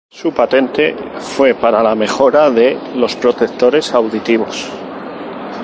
Su 0.09 0.33
patente 0.33 0.95
fue 1.19 1.53
para 1.53 1.83
la 1.83 1.93
mejora 1.93 2.49
de 2.49 2.75
los 2.95 3.15
protectores 3.15 3.93
auditivos. 3.93 4.67